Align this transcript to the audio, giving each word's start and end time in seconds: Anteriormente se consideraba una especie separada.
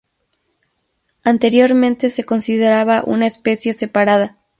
Anteriormente 1.23 2.09
se 2.09 2.23
consideraba 2.23 3.03
una 3.05 3.27
especie 3.27 3.73
separada. 3.73 4.39